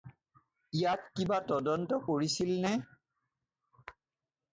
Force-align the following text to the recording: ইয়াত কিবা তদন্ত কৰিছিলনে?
ইয়াত 0.77 1.01
কিবা 1.19 1.37
তদন্ত 1.51 1.99
কৰিছিলনে? 2.07 2.73